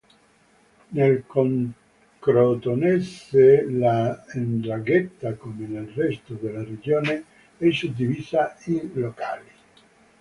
[0.99, 1.27] Nel
[2.19, 3.95] crotonese la
[4.33, 7.23] 'ndrangheta, come nel resto della regione,
[7.59, 9.49] è suddivisa in "locali".